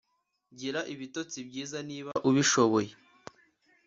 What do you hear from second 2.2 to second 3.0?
ubishoboye